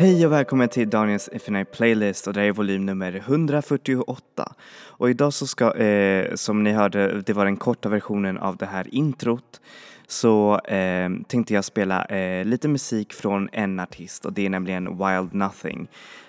[0.00, 4.54] Hej och välkommen till Daniels Infinite Playlist och det här är volym nummer 148.
[4.82, 8.66] Och idag så ska, eh, som ni hörde, det var den korta versionen av det
[8.66, 9.60] här introt,
[10.06, 14.98] så eh, tänkte jag spela eh, lite musik från en artist och det är nämligen
[14.98, 15.88] Wild Nothing.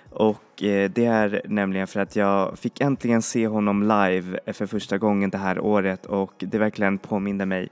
[0.09, 4.97] Och eh, det är nämligen för att jag fick äntligen se honom live för första
[4.97, 7.69] gången det här året och det verkligen påminde mig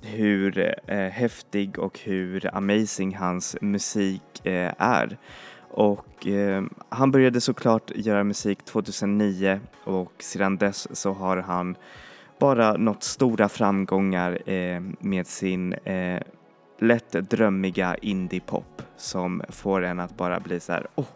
[0.00, 5.18] hur eh, häftig och hur amazing hans musik eh, är.
[5.70, 11.76] Och eh, han började såklart göra musik 2009 och sedan dess så har han
[12.40, 16.22] bara nått stora framgångar eh, med sin eh,
[16.78, 21.06] lätt drömmiga indie-pop som får en att bara bli så här, oh,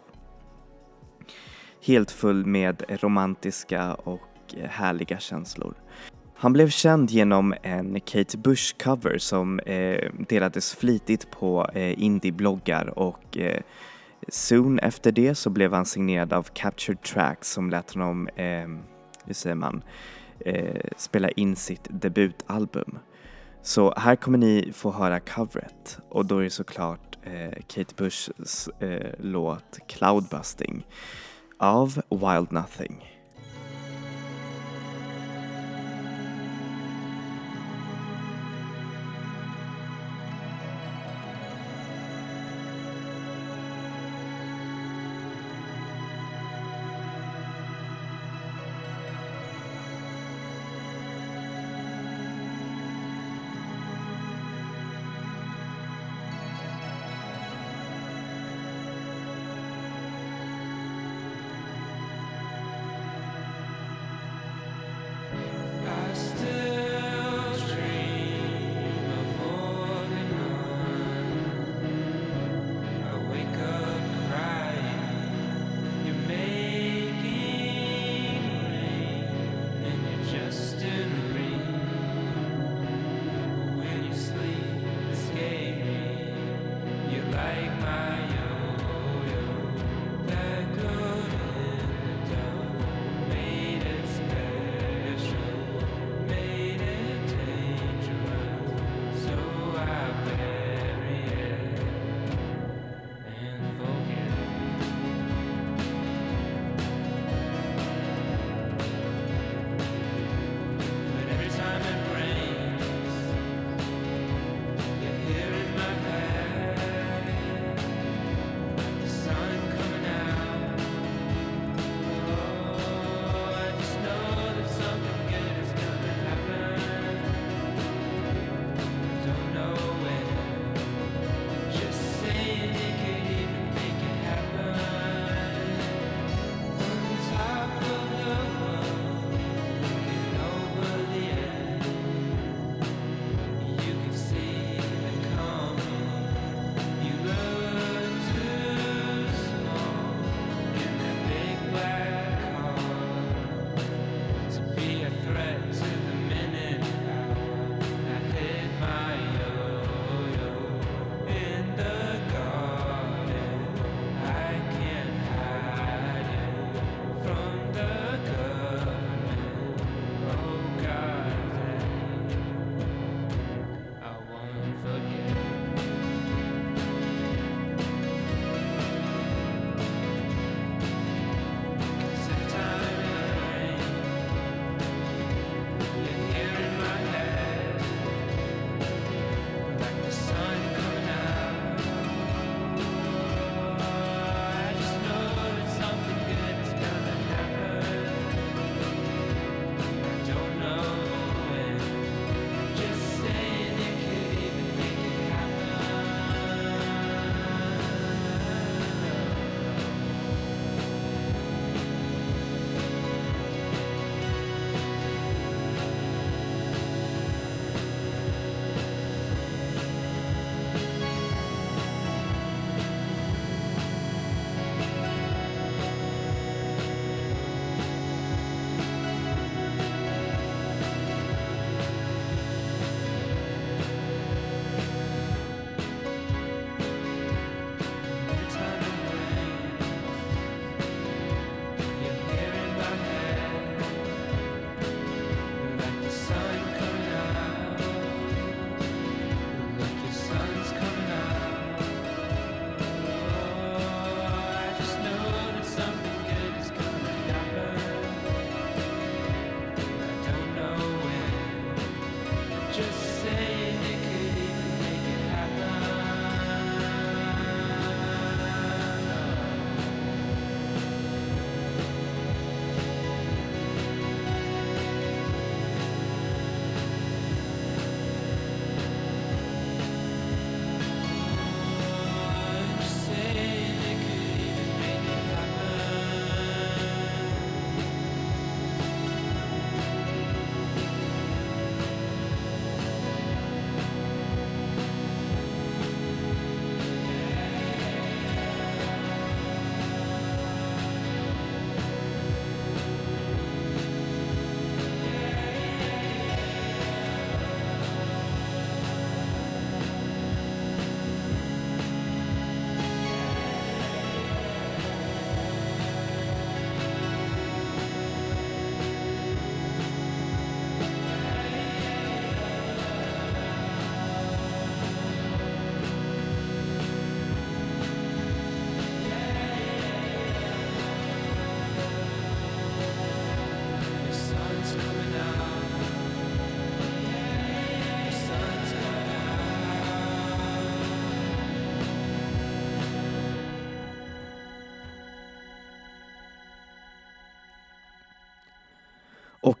[1.85, 5.73] helt full med romantiska och eh, härliga känslor.
[6.43, 13.37] Han blev känd genom en Kate Bush-cover som eh, delades flitigt på eh, indie-bloggar och
[13.37, 13.61] eh,
[14.27, 18.67] soon efter det så blev han signerad av Captured Tracks som lät honom, eh,
[19.25, 19.83] hur säger man,
[20.39, 22.99] eh, spela in sitt debutalbum.
[23.61, 25.99] Så här kommer ni få höra coveret.
[26.09, 30.85] och då är det såklart eh, Kate Bushs eh, låt Cloudbusting
[31.59, 33.12] av Wild Nothing.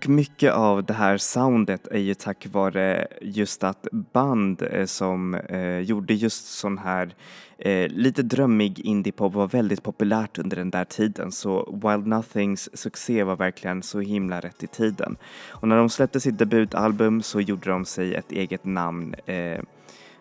[0.03, 5.33] Och mycket av det här soundet är ju tack vare just att band eh, som
[5.33, 7.15] eh, gjorde just sån här
[7.57, 13.23] eh, lite drömmig indiepop var väldigt populärt under den där tiden så Wild Nothings succé
[13.23, 15.15] var verkligen så himla rätt i tiden.
[15.49, 19.61] Och när de släppte sitt debutalbum så gjorde de sig ett eget namn eh,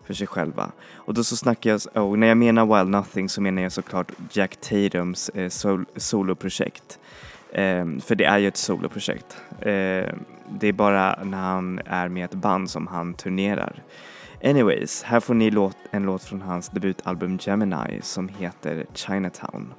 [0.06, 0.72] för sig själva.
[0.94, 4.12] Och då så snackar jag, och när jag menar Wild Nothing så menar jag såklart
[4.32, 6.98] Jack Tatums eh, sol soloprojekt.
[7.52, 9.36] Eh, för det är ju ett soloprojekt.
[9.58, 10.14] Eh,
[10.48, 13.82] det är bara när han är med ett band som han turnerar.
[14.44, 19.74] Anyways, här får ni låt, en låt från hans debutalbum Gemini som heter Chinatown.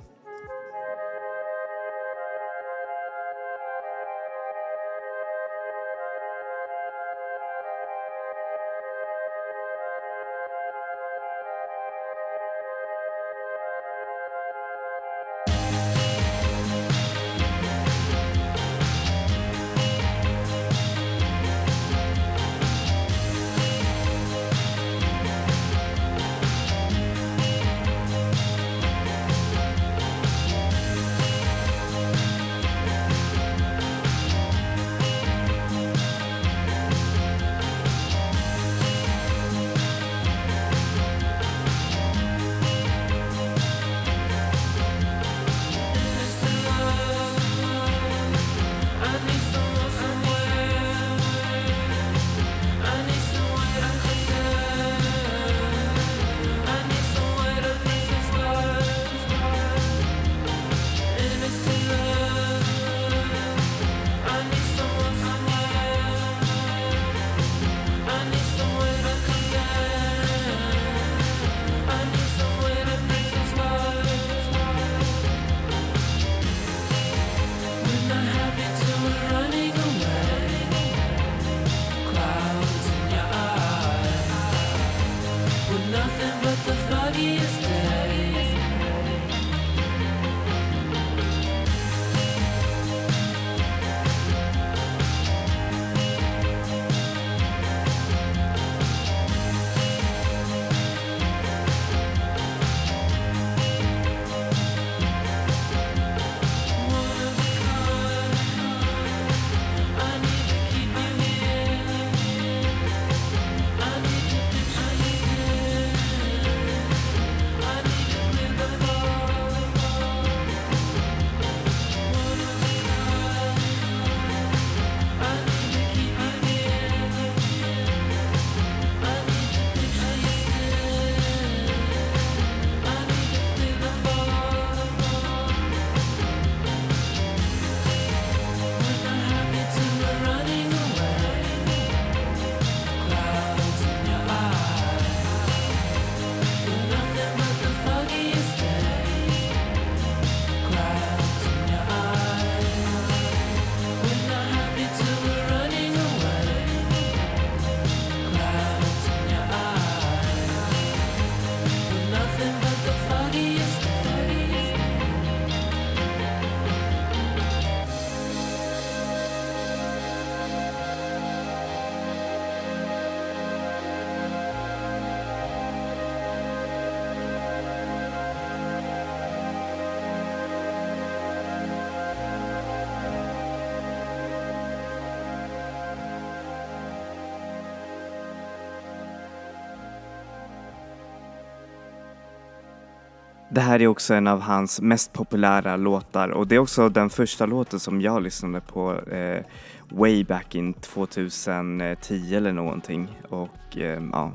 [193.54, 197.10] Det här är också en av hans mest populära låtar och det är också den
[197.10, 199.46] första låten som jag lyssnade på eh,
[199.90, 204.32] way back in 2010 eller någonting och eh, ja,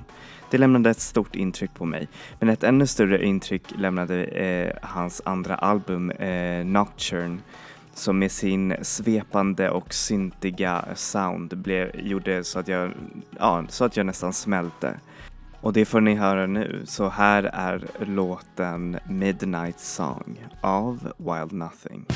[0.51, 2.09] det lämnade ett stort intryck på mig.
[2.39, 7.39] Men ett ännu större intryck lämnade eh, hans andra album eh, Nocturne
[7.95, 12.91] som med sin svepande och syntiga sound blev, gjorde så att jag,
[13.39, 14.95] ja, så att jag nästan smälte.
[15.61, 22.07] Och det får ni höra nu, så här är låten Midnight Song av Wild Nothing.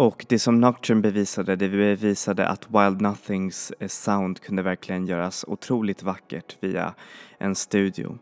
[0.00, 5.44] Och det som Nocturne bevisade, det bevisade att Wild Nothings eh, sound kunde verkligen göras
[5.48, 6.94] otroligt vackert via
[7.38, 8.18] en studio.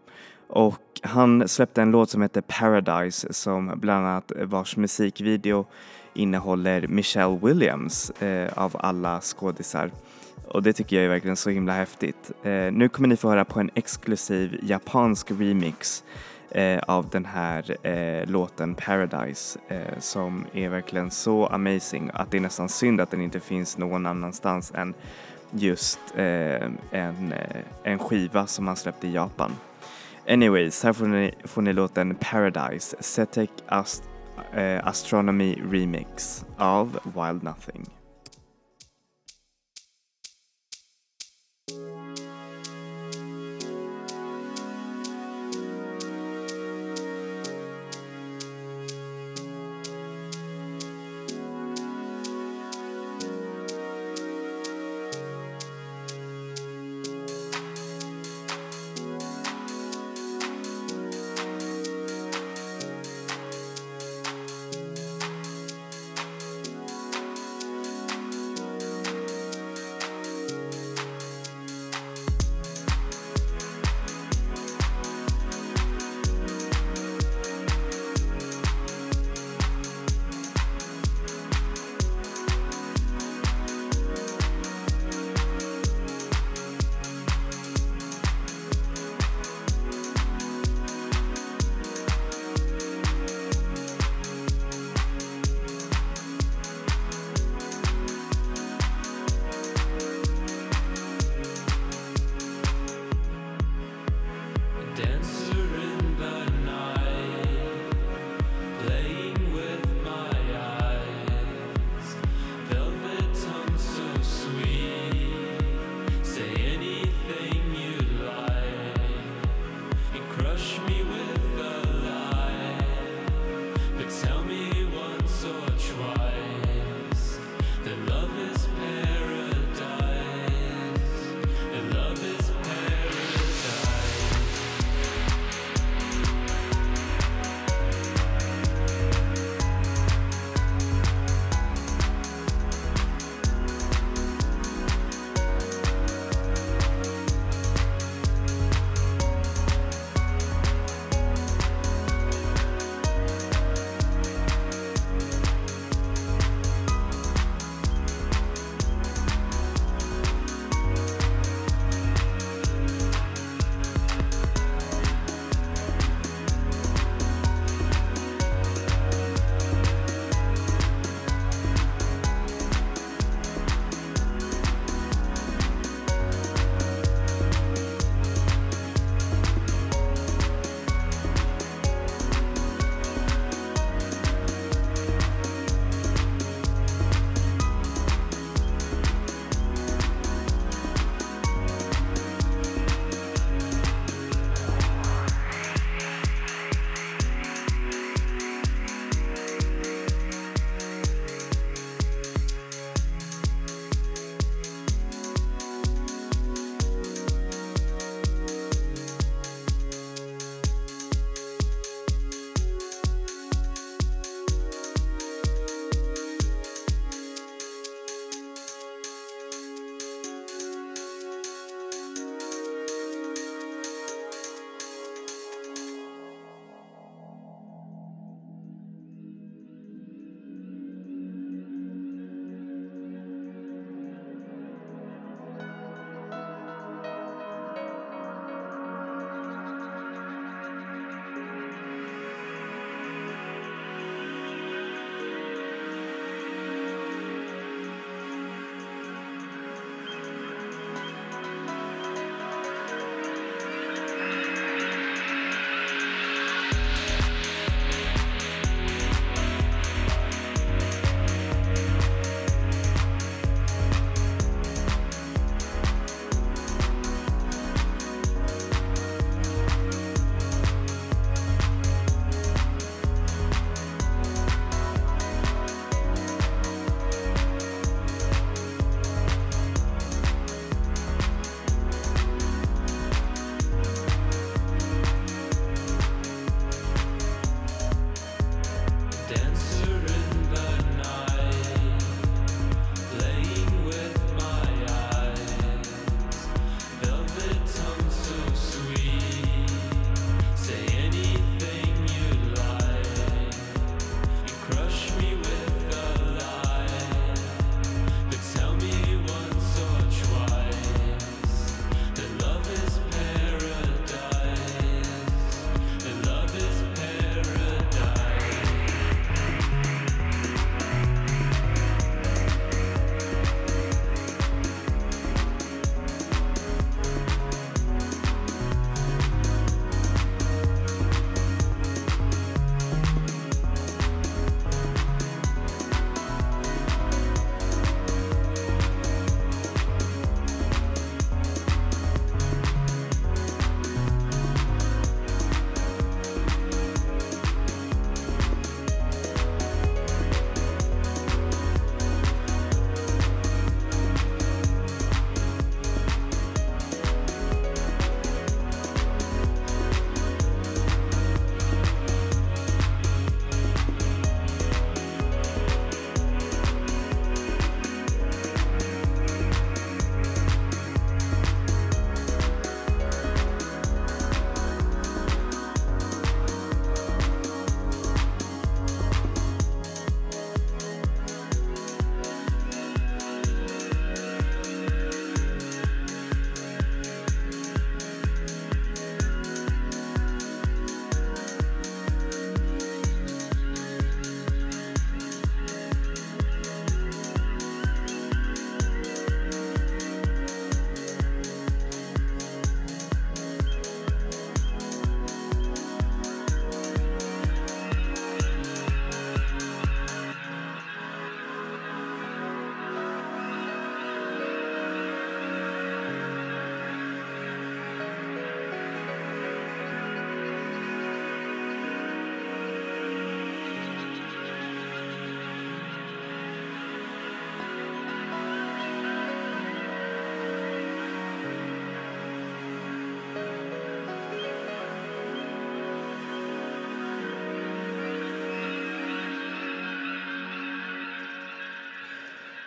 [0.48, 5.66] Och han släppte en låt som heter Paradise som bland annat vars musikvideo
[6.14, 9.90] innehåller Michelle Williams eh, av alla skådisar.
[10.48, 12.30] Och det tycker jag är verkligen så himla häftigt.
[12.42, 16.04] Eh, nu kommer ni få höra på en exklusiv japansk remix
[16.50, 22.36] eh, av den här eh, låten Paradise eh, som är verkligen så amazing att det
[22.36, 24.94] är nästan synd att den inte finns någon annanstans än
[25.50, 26.24] just eh,
[26.90, 29.52] en, eh, en skiva som han släppte i Japan.
[30.28, 34.02] Anyways, här får ni, får ni låten Paradise, Setek Ast
[34.52, 37.97] eh, Astronomy Remix av Wild Nothing.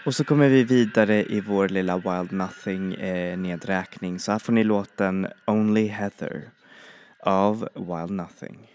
[0.06, 4.20] Och så kommer vi vidare i vår lilla Wild Nothing eh, nedräkning.
[4.20, 6.50] Så här får ni låten Only Heather
[7.20, 8.72] av Wild Nothing.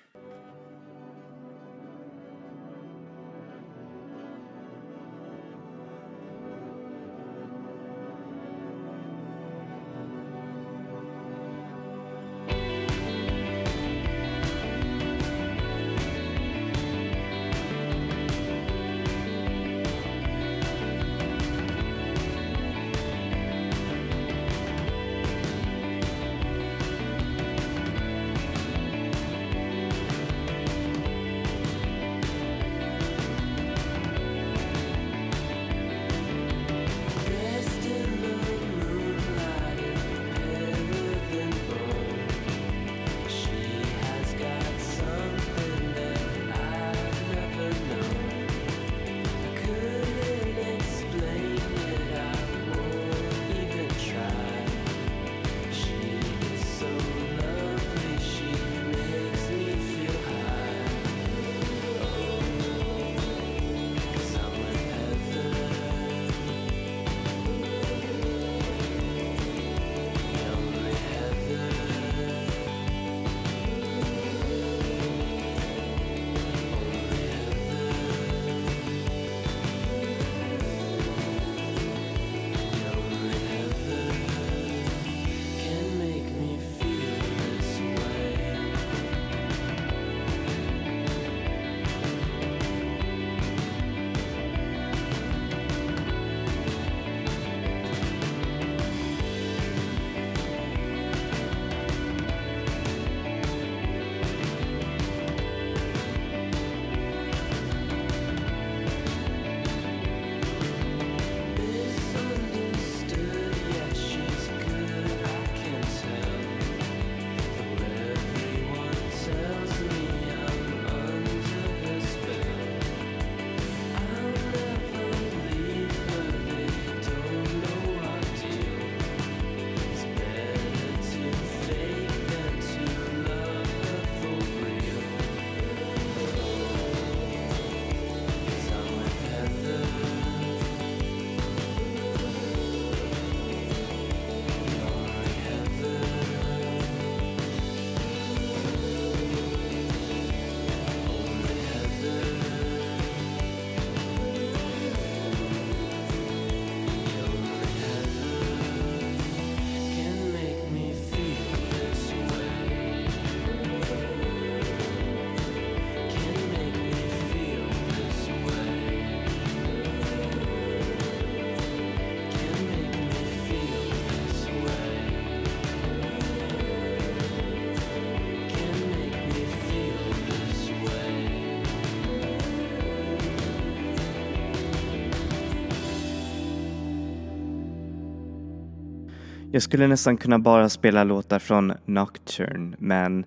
[189.52, 193.24] Jag skulle nästan kunna bara spela låtar från Nocturne men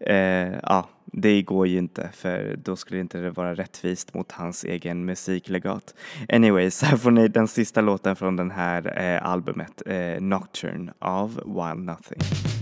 [0.00, 4.64] eh, ja, det går ju inte för då skulle inte det vara rättvist mot hans
[4.64, 5.94] egen musiklegat.
[6.28, 11.34] Anyways, här får ni den sista låten från den här eh, albumet, eh, Nocturne av
[11.34, 12.55] Wild Nothing.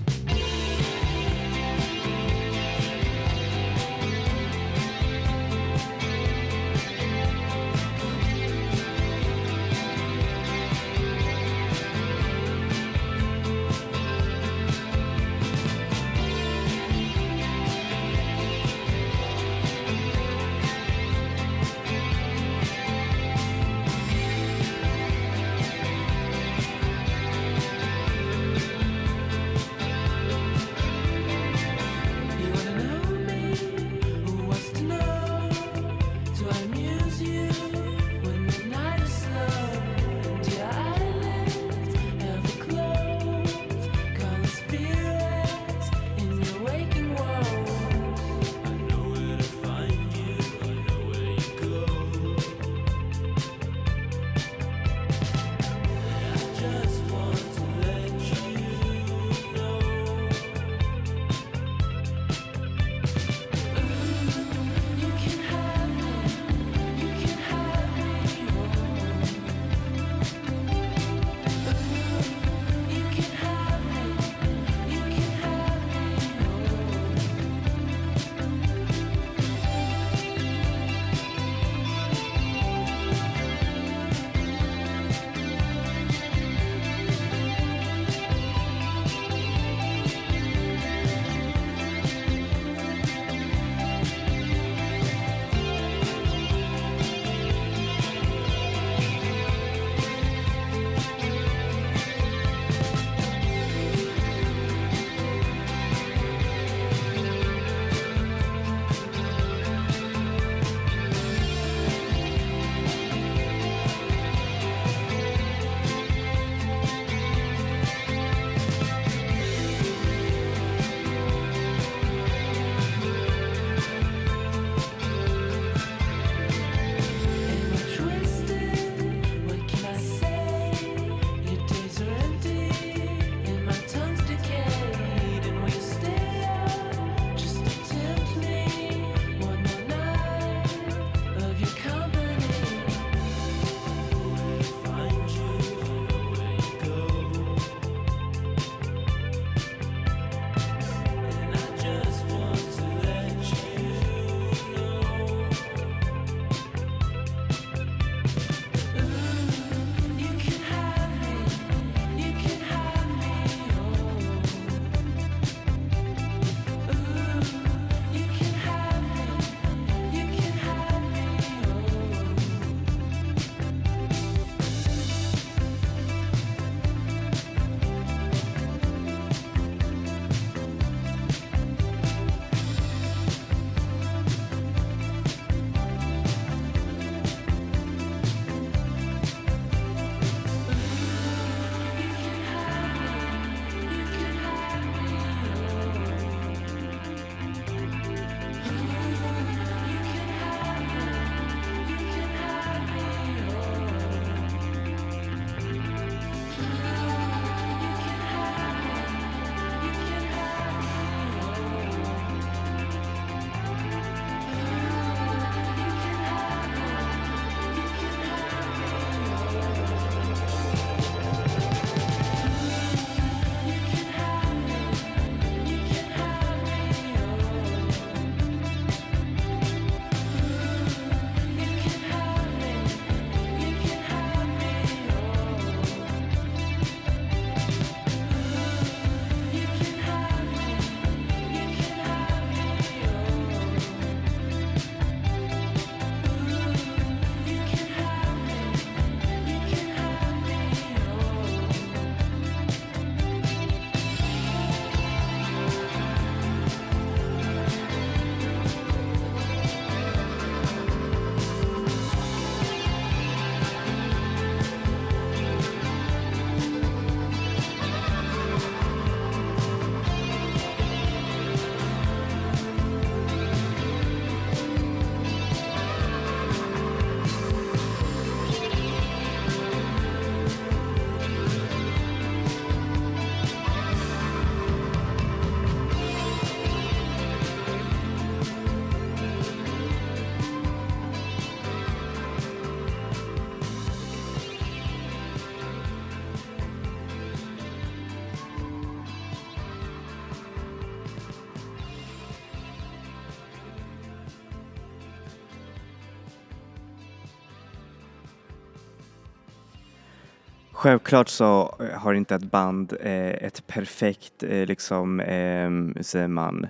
[310.84, 316.66] Självklart så eh, har inte ett band eh, ett perfekt, eh, liksom, eh, säger man,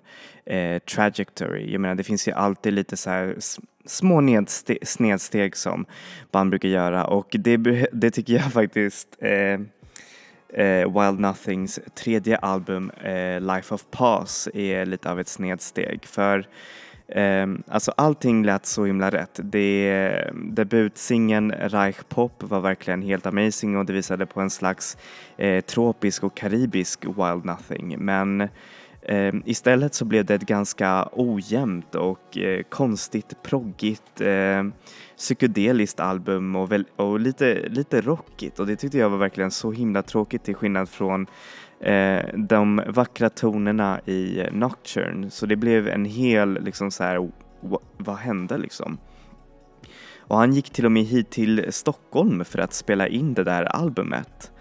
[0.46, 1.72] eh, trajectory.
[1.72, 3.36] Jag menar det finns ju alltid lite så här
[3.86, 5.86] små nedste snedsteg som
[6.30, 7.56] band brukar göra och det,
[7.92, 9.60] det tycker jag faktiskt eh,
[10.64, 16.46] eh, Wild Nothings tredje album eh, Life of Pass är lite av ett snedsteg för
[17.08, 19.40] Ehm, alltså allting lät så himla rätt.
[19.42, 24.96] Det, debutsingeln Reich Pop var verkligen helt amazing och det visade på en slags
[25.36, 28.48] eh, tropisk och karibisk Wild Nothing men
[29.06, 34.64] Ehm, istället så blev det ett ganska ojämnt och eh, konstigt proggigt eh,
[35.16, 39.72] psykedeliskt album och, väl, och lite, lite rockigt och det tyckte jag var verkligen så
[39.72, 41.26] himla tråkigt till skillnad från
[41.80, 47.30] eh, de vackra tonerna i Nocturne så det blev en hel liksom så här,
[47.96, 48.98] vad hände liksom?
[50.18, 53.64] Och han gick till och med hit till Stockholm för att spela in det där
[53.64, 54.52] albumet.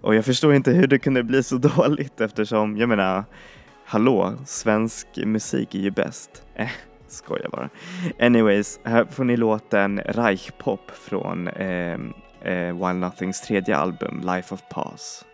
[0.00, 3.24] Och jag förstår inte hur det kunde bli så dåligt eftersom, jag menar,
[3.90, 6.42] hallå, svensk musik är ju bäst.
[6.54, 6.68] Eh,
[7.08, 7.68] skojar bara.
[8.20, 11.98] Anyways, här får ni låten Reichpop från eh,
[12.42, 15.24] eh, Wild Nothings tredje album Life of Pause.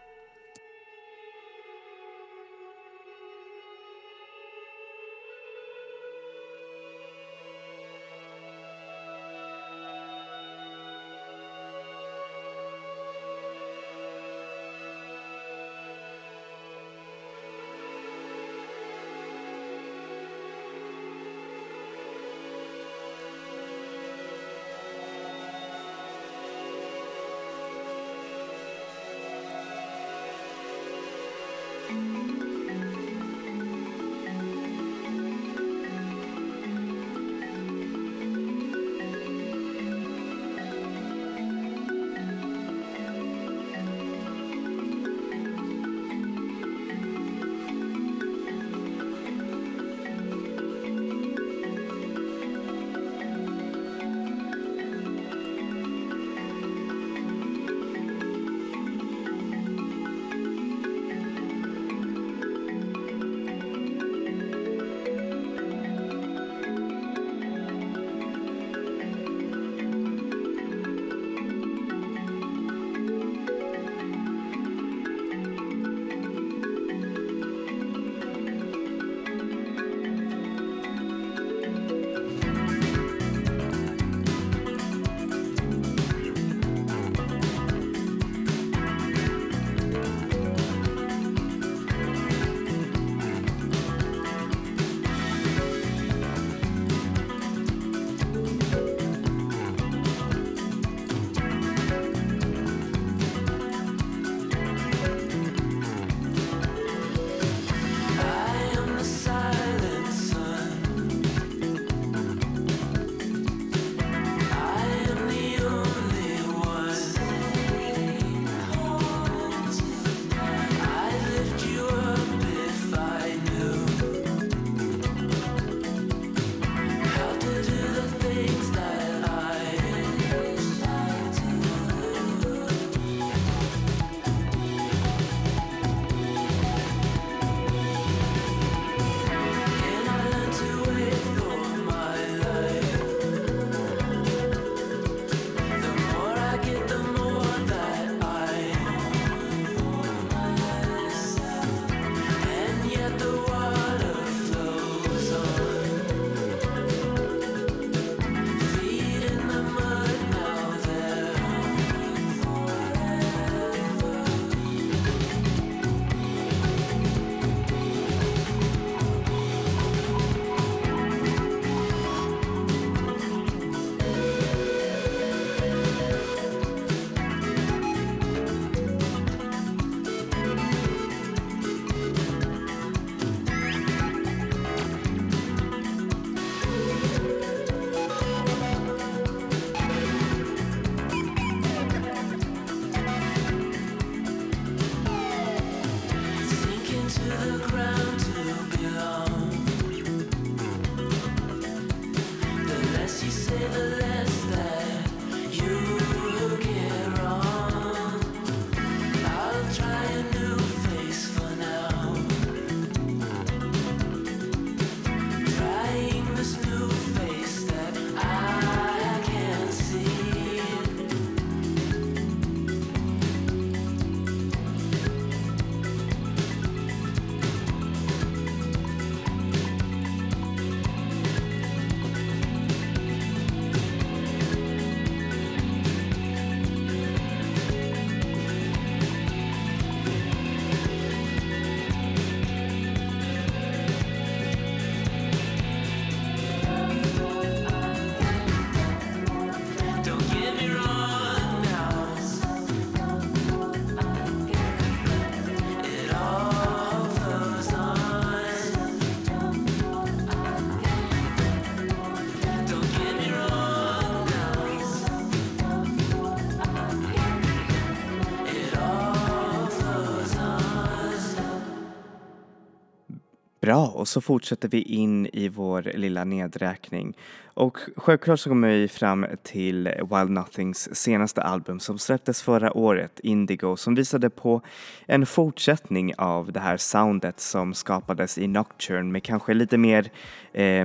[274.06, 277.16] Och så fortsätter vi in i vår lilla nedräkning.
[277.54, 283.20] Och självklart så kommer vi fram till Wild Nothings senaste album som släpptes förra året,
[283.22, 284.60] Indigo, som visade på
[285.06, 290.10] en fortsättning av det här soundet som skapades i Nocturne med kanske lite mer
[290.52, 290.84] eh,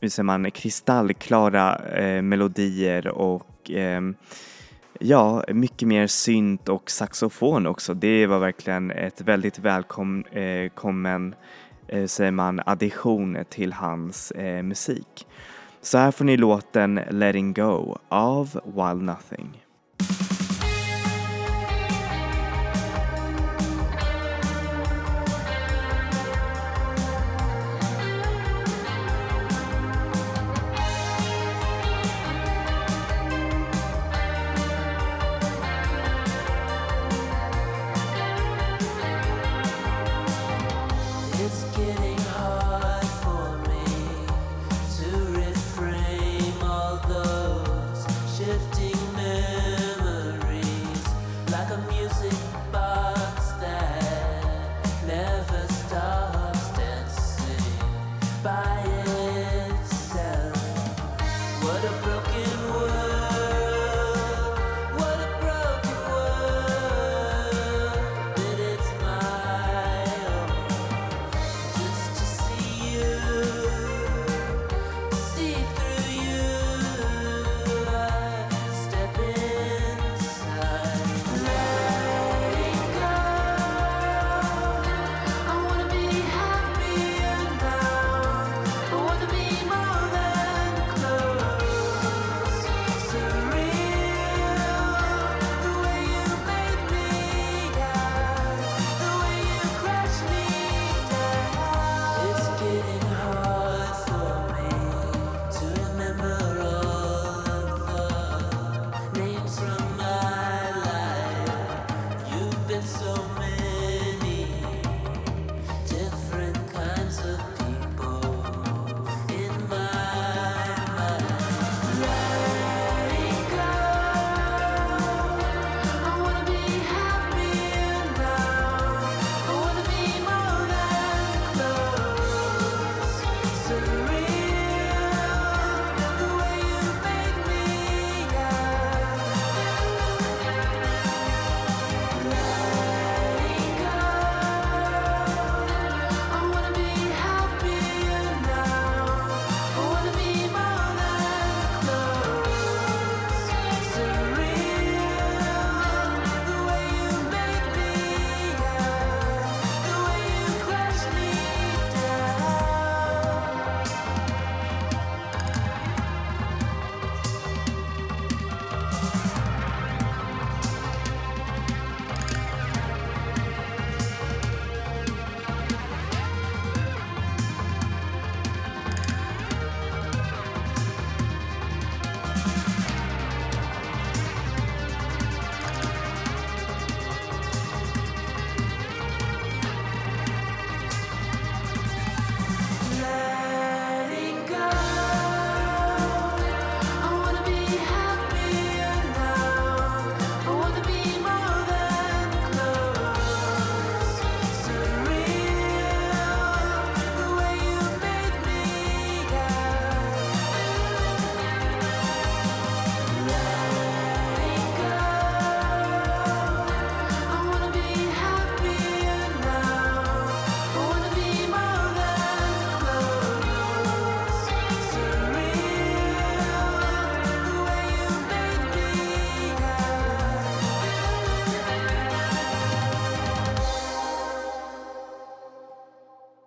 [0.00, 4.00] hur säger man, kristallklara eh, melodier och eh,
[5.04, 7.94] Ja, mycket mer synt och saxofon också.
[7.94, 10.70] Det var verkligen ett väldigt välkommen eh,
[11.92, 15.26] Eh, säger man, addition till hans eh, musik.
[15.80, 19.62] Så här får ni låten Letting Go av Wild Nothing.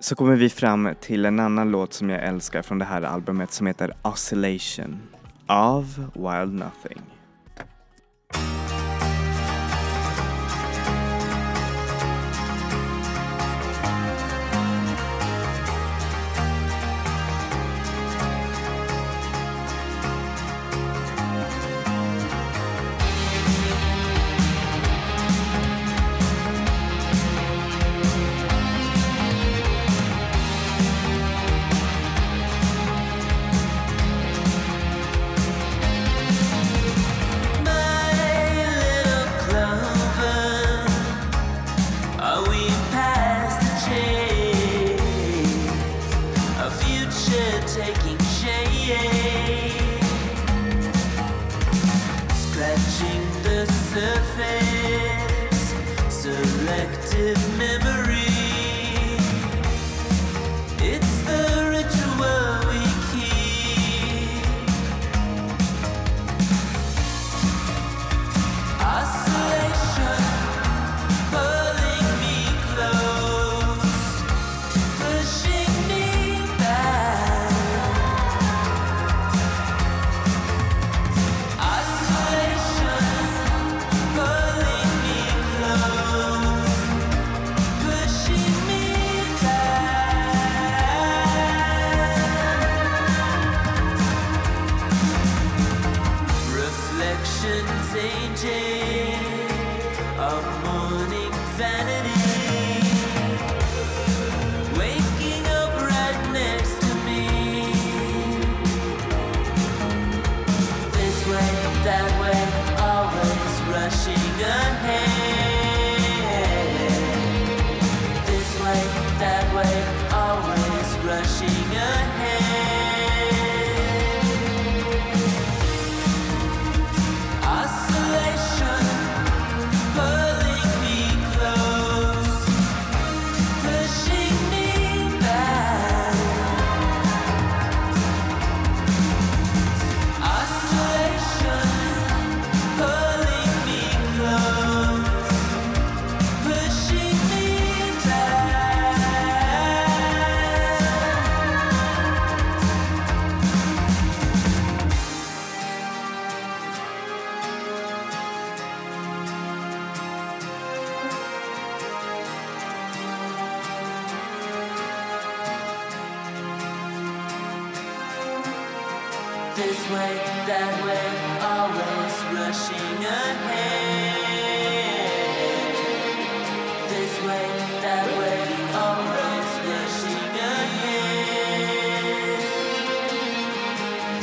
[0.06, 3.52] Så kommer vi fram till en annan låt som jag älskar från det här albumet
[3.52, 5.00] som heter Oscillation
[5.48, 7.15] av Wild Nothing.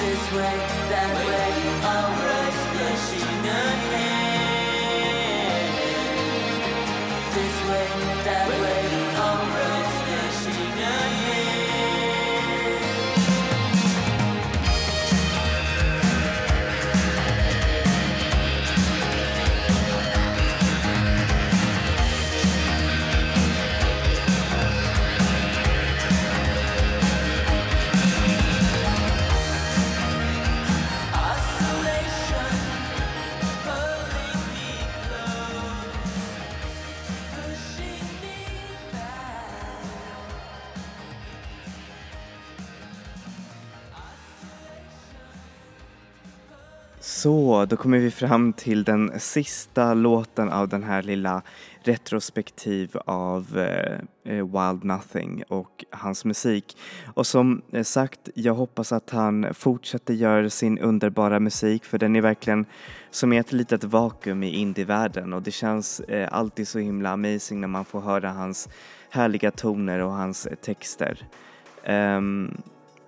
[0.02, 0.56] this way,
[0.90, 1.52] that way,
[1.84, 4.11] oh, alright, yes, she knows.
[47.22, 51.42] Så, då kommer vi fram till den sista låten av den här lilla
[51.82, 56.76] retrospektiv av eh, eh Wild Nothing och hans musik.
[57.14, 62.16] Och som eh, sagt, jag hoppas att han fortsätter göra sin underbara musik för den
[62.16, 62.66] är verkligen
[63.10, 67.68] som ett litet vakuum i indievärlden och det känns eh, alltid så himla amazing när
[67.68, 68.68] man får höra hans
[69.10, 71.26] härliga toner och hans eh, texter.
[71.88, 72.62] Um,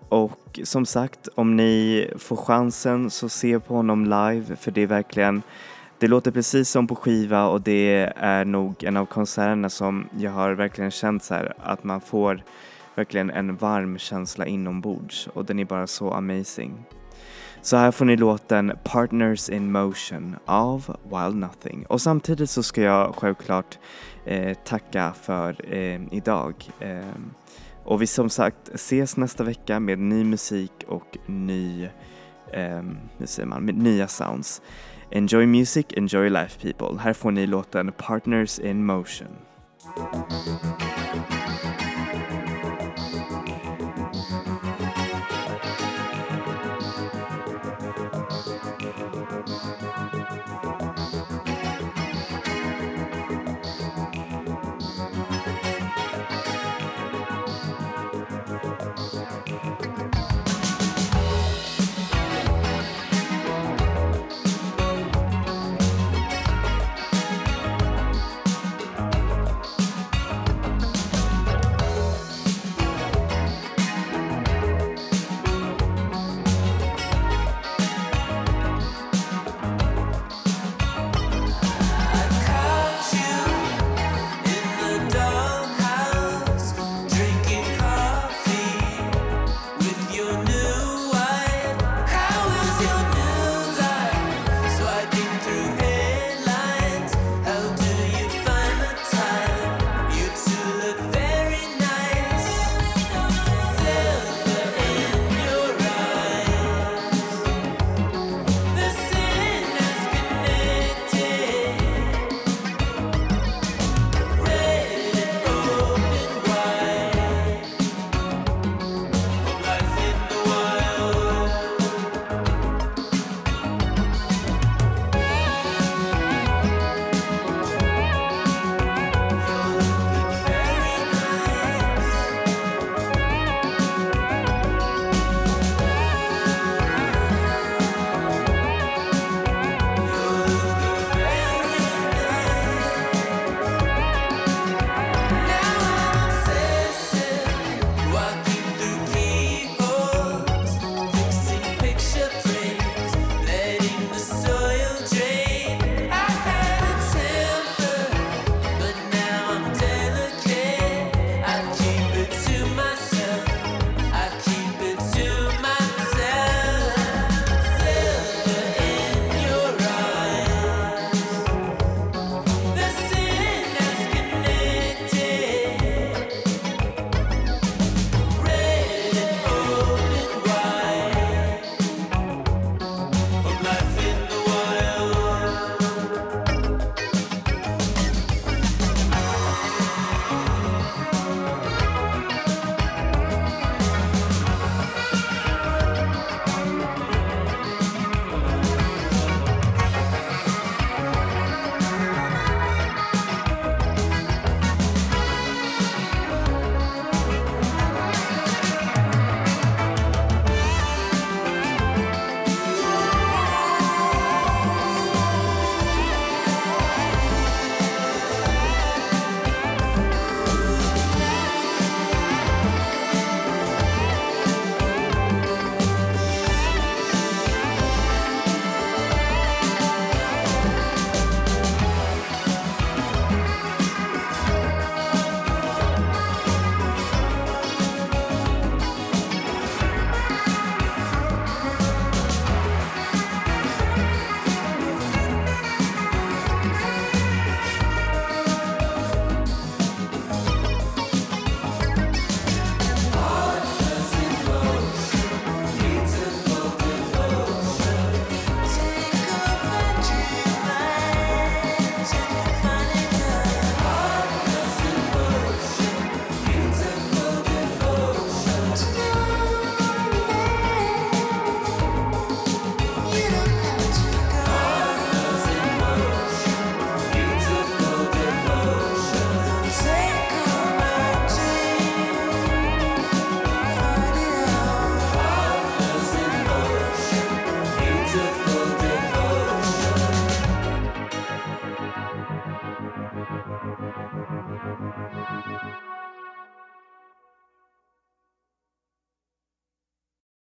[0.09, 4.87] och som sagt, om ni får chansen så se på honom live för det är
[4.87, 5.43] verkligen,
[5.99, 10.31] det låter precis som på skiva och det är nog en av konserterna som jag
[10.31, 12.43] har verkligen känt så här att man får
[12.95, 16.85] verkligen en varm känsla inombords och den är bara så amazing.
[17.63, 21.87] Så här får ni låten Partners in Motion av Wild Nothing.
[21.87, 23.79] Och samtidigt så ska jag självklart
[24.25, 26.55] eh, tacka för eh, idag.
[26.81, 26.99] Eh,
[27.85, 31.85] och vi som sagt ses nästa vecka med ny musik och ny,
[32.53, 32.83] eh,
[33.19, 34.63] hur säger man, med nya sounds.
[35.11, 36.99] Enjoy music, enjoy life people.
[37.01, 39.29] Här får ni låten Partners in Motion.